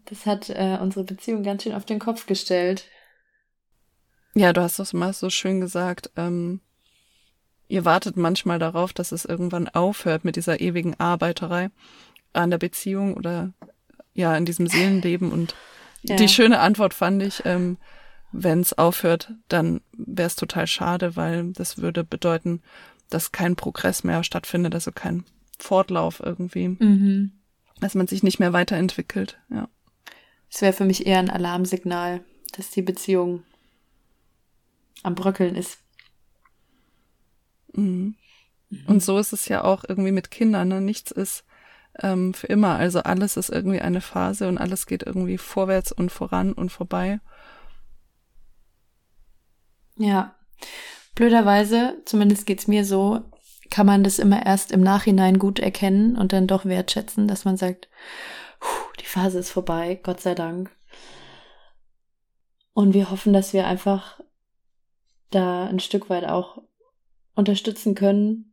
Das 0.07 0.27
hat 0.27 0.51
äh, 0.51 0.79
unsere 0.81 1.05
Beziehung 1.05 1.43
ganz 1.43 1.63
schön 1.63 1.75
auf 1.75 1.85
den 1.85 1.99
Kopf 1.99 2.27
gestellt. 2.27 2.85
Ja, 4.35 4.53
du 4.53 4.61
hast 4.61 4.79
das 4.79 4.93
mal 4.93 5.13
so 5.13 5.31
schön 5.31 5.61
gesagt. 5.61 6.11
Ähm, 6.17 6.61
ihr 7.69 7.85
wartet 7.85 8.17
manchmal 8.17 8.59
darauf, 8.59 8.93
dass 8.93 9.11
es 9.13 9.25
irgendwann 9.25 9.69
aufhört 9.69 10.25
mit 10.25 10.37
dieser 10.37 10.61
ewigen 10.61 10.99
Arbeiterei 11.01 11.71
an 12.33 12.51
der 12.51 12.59
Beziehung 12.59 13.15
oder 13.15 13.53
ja, 14.15 14.37
in 14.37 14.45
diesem 14.45 14.67
Seelenleben. 14.67 15.33
Und 15.33 15.55
Ja. 16.03 16.17
die 16.17 16.29
schöne 16.29 16.61
Antwort 16.61 16.95
fand 16.95 17.23
ich, 17.23 17.45
ähm, 17.45 17.77
wenn 18.33 18.61
es 18.61 18.73
aufhört, 18.79 19.33
dann 19.49 19.83
wäre 19.93 20.29
es 20.29 20.35
total 20.37 20.67
schade, 20.67 21.15
weil 21.15 21.53
das 21.53 21.77
würde 21.77 22.05
bedeuten, 22.05 22.63
dass 23.11 23.33
kein 23.33 23.55
Progress 23.55 24.03
mehr 24.03 24.25
stattfindet, 24.25 24.73
also 24.75 24.93
kein 24.93 25.25
Fortlauf 25.61 26.21
irgendwie, 26.21 26.69
Mhm. 26.69 27.33
dass 27.81 27.95
man 27.95 28.07
sich 28.07 28.23
nicht 28.23 28.39
mehr 28.41 28.53
weiterentwickelt. 28.53 29.39
Ja. 29.51 29.69
Es 30.51 30.63
wäre 30.63 30.73
für 30.73 30.85
mich 30.85 31.07
eher 31.07 31.19
ein 31.19 31.31
Alarmsignal, 31.31 32.25
dass 32.53 32.71
die 32.71 32.83
Beziehung 32.83 33.45
am 35.03 35.15
Bröckeln 35.15 35.55
ist. 35.55 35.79
Mhm. 37.73 38.17
Und 38.87 39.03
so 39.03 39.19
ist 39.19 39.33
es 39.33 39.49
ja 39.49 39.65
auch 39.65 39.85
irgendwie 39.89 40.13
mit 40.13 40.31
Kindern. 40.31 40.69
Ne? 40.69 40.81
Nichts 40.81 41.11
ist 41.11 41.45
ähm, 42.01 42.35
für 42.35 42.47
immer. 42.47 42.77
Also 42.77 43.01
alles 43.01 43.37
ist 43.37 43.51
irgendwie 43.51 43.81
eine 43.81 44.01
Phase 44.01 44.49
und 44.49 44.59
alles 44.59 44.87
geht 44.87 45.03
irgendwie 45.03 45.39
vorwärts 45.39 45.93
und 45.93 46.11
voran 46.11 46.53
und 46.53 46.71
vorbei. 46.71 47.21
Ja. 49.97 50.35
Blöderweise, 51.15 52.01
zumindest 52.05 52.47
geht's 52.47 52.67
mir 52.69 52.85
so, 52.85 53.30
kann 53.71 53.87
man 53.87 54.03
das 54.05 54.19
immer 54.19 54.45
erst 54.45 54.73
im 54.73 54.81
Nachhinein 54.81 55.39
gut 55.39 55.59
erkennen 55.59 56.17
und 56.17 56.33
dann 56.33 56.47
doch 56.47 56.65
wertschätzen, 56.65 57.29
dass 57.29 57.45
man 57.45 57.57
sagt, 57.57 57.89
"Puh, 58.59 58.93
die 59.01 59.07
Phase 59.07 59.39
ist 59.39 59.51
vorbei, 59.51 59.99
Gott 60.03 60.21
sei 60.21 60.35
Dank. 60.35 60.71
Und 62.73 62.95
wir 62.95 63.11
hoffen, 63.11 63.33
dass 63.33 63.53
wir 63.53 63.67
einfach 63.67 64.21
da 65.31 65.67
ein 65.67 65.81
Stück 65.81 66.11
weit 66.11 66.25
auch 66.25 66.63
unterstützen 67.35 67.95
können. 67.95 68.53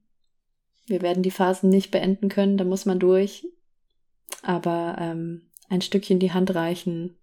Wir 0.86 1.02
werden 1.02 1.24
die 1.24 1.32
Phasen 1.32 1.70
nicht 1.70 1.92
beenden 1.92 2.30
können, 2.30 2.58
da 2.58 2.64
muss 2.64 2.86
man 2.86 3.00
durch. 3.00 3.48
Aber 4.42 4.96
ähm, 5.00 5.50
ein 5.70 5.82
Stückchen 5.82 6.20
die 6.20 6.32
Hand 6.32 6.54
reichen 6.56 7.18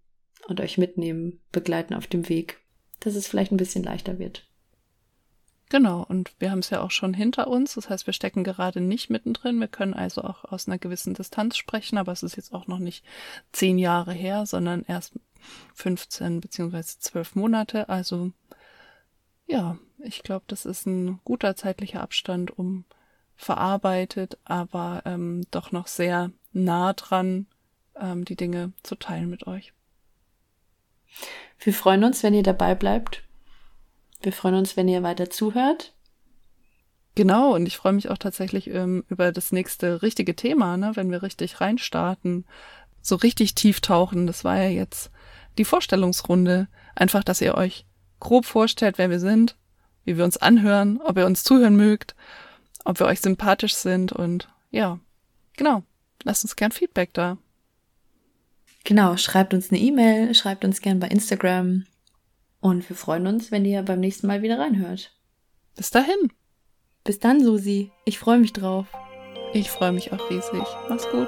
und 0.47 0.61
euch 0.61 0.77
mitnehmen, 0.77 1.41
begleiten 1.51 1.93
auf 1.93 2.07
dem 2.07 2.29
Weg, 2.29 2.59
dass 2.99 3.15
es 3.15 3.27
vielleicht 3.27 3.51
ein 3.51 3.57
bisschen 3.57 3.83
leichter 3.83 4.19
wird. 4.19 4.47
Genau, 5.69 6.05
und 6.07 6.33
wir 6.37 6.51
haben 6.51 6.59
es 6.59 6.69
ja 6.69 6.81
auch 6.81 6.91
schon 6.91 7.13
hinter 7.13 7.47
uns. 7.47 7.73
Das 7.73 7.89
heißt, 7.89 8.05
wir 8.05 8.13
stecken 8.13 8.43
gerade 8.43 8.81
nicht 8.81 9.09
mittendrin. 9.09 9.59
Wir 9.59 9.67
können 9.67 9.95
also 9.95 10.23
auch 10.23 10.45
aus 10.45 10.67
einer 10.67 10.77
gewissen 10.77 11.15
Distanz 11.15 11.57
sprechen, 11.57 11.97
aber 11.97 12.11
es 12.11 12.23
ist 12.23 12.35
jetzt 12.35 12.53
auch 12.53 12.67
noch 12.67 12.79
nicht 12.79 13.03
zehn 13.51 13.79
Jahre 13.79 14.13
her, 14.13 14.45
sondern 14.45 14.83
erst 14.87 15.13
15 15.73 16.39
beziehungsweise 16.39 16.99
zwölf 16.99 17.35
Monate. 17.35 17.89
Also 17.89 18.31
ja, 19.47 19.77
ich 19.99 20.23
glaube, 20.23 20.45
das 20.47 20.65
ist 20.65 20.85
ein 20.85 21.19
guter 21.23 21.55
zeitlicher 21.55 22.01
Abstand, 22.01 22.57
um 22.57 22.85
verarbeitet, 23.35 24.37
aber 24.45 25.01
ähm, 25.05 25.45
doch 25.51 25.71
noch 25.71 25.87
sehr 25.87 26.31
nah 26.53 26.93
dran, 26.93 27.47
ähm, 27.99 28.23
die 28.23 28.35
Dinge 28.35 28.71
zu 28.83 28.95
teilen 28.95 29.29
mit 29.29 29.47
euch. 29.47 29.73
Wir 31.59 31.73
freuen 31.73 32.03
uns, 32.03 32.23
wenn 32.23 32.33
ihr 32.33 32.43
dabei 32.43 32.75
bleibt. 32.75 33.24
Wir 34.25 34.33
freuen 34.33 34.55
uns, 34.55 34.75
wenn 34.75 34.87
ihr 34.87 35.03
weiter 35.03 35.29
zuhört. 35.29 35.93
Genau, 37.13 37.53
und 37.53 37.67
ich 37.67 37.77
freue 37.77 37.93
mich 37.93 38.09
auch 38.09 38.17
tatsächlich 38.17 38.67
ähm, 38.67 39.05
über 39.07 39.31
das 39.31 39.51
nächste 39.51 40.01
richtige 40.01 40.35
Thema, 40.35 40.77
ne, 40.77 40.93
wenn 40.95 41.11
wir 41.11 41.21
richtig 41.21 41.61
reinstarten, 41.61 42.45
so 43.03 43.17
richtig 43.17 43.53
tief 43.53 43.81
tauchen. 43.81 44.25
Das 44.25 44.43
war 44.43 44.57
ja 44.57 44.69
jetzt 44.69 45.11
die 45.59 45.63
Vorstellungsrunde. 45.63 46.67
Einfach, 46.95 47.23
dass 47.23 47.39
ihr 47.39 47.53
euch 47.53 47.85
grob 48.19 48.45
vorstellt, 48.45 48.97
wer 48.97 49.11
wir 49.11 49.19
sind, 49.19 49.57
wie 50.05 50.17
wir 50.17 50.25
uns 50.25 50.37
anhören, 50.37 50.99
ob 51.01 51.17
ihr 51.17 51.27
uns 51.27 51.43
zuhören 51.43 51.75
mögt, 51.75 52.15
ob 52.83 52.99
wir 52.99 53.05
euch 53.05 53.21
sympathisch 53.21 53.75
sind 53.75 54.11
und 54.11 54.49
ja, 54.71 54.99
genau. 55.55 55.83
Lasst 56.23 56.43
uns 56.43 56.55
gern 56.55 56.71
Feedback 56.71 57.13
da. 57.13 57.37
Genau, 58.85 59.17
schreibt 59.17 59.53
uns 59.53 59.69
eine 59.69 59.79
E-Mail, 59.79 60.33
schreibt 60.33 60.65
uns 60.65 60.81
gern 60.81 60.99
bei 60.99 61.09
Instagram. 61.09 61.85
Und 62.65 62.89
wir 62.89 62.95
freuen 62.95 63.27
uns, 63.27 63.51
wenn 63.51 63.63
ihr 63.63 63.83
beim 63.83 63.99
nächsten 63.99 64.25
Mal 64.25 64.41
wieder 64.41 64.57
reinhört. 64.57 65.11
Bis 65.75 65.91
dahin. 65.91 66.31
Bis 67.03 67.19
dann, 67.19 67.43
Susi. 67.43 67.91
Ich 68.05 68.17
freue 68.17 68.39
mich 68.39 68.53
drauf. 68.53 68.87
Ich 69.53 69.69
freue 69.69 69.91
mich 69.91 70.11
auch 70.11 70.31
riesig. 70.31 70.63
Mach's 70.89 71.07
gut. 71.11 71.27